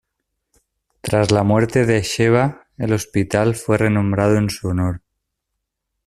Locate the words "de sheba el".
1.85-2.91